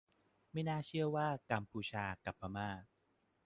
[0.51, 2.69] ไม่น่าเชื่อว่า กัมพูชา กับพม่า